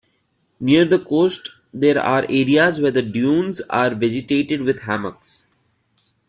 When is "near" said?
0.59-0.83